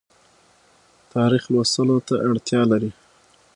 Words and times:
تاریخ 1.13 1.43
لوستلو 1.53 1.97
ته 2.07 2.15
اړتیا 2.29 2.61
لري 2.71 2.91